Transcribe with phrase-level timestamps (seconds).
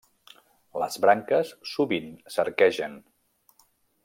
[0.83, 3.01] Les branques sovint s'arquegen.